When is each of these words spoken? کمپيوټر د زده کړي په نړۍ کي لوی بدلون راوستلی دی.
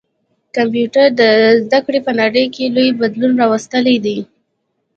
کمپيوټر 0.55 1.07
د 1.19 1.21
زده 1.63 1.79
کړي 1.85 1.99
په 2.07 2.11
نړۍ 2.21 2.45
کي 2.55 2.63
لوی 2.75 2.89
بدلون 3.01 3.33
راوستلی 3.41 3.95
دی. 4.05 4.17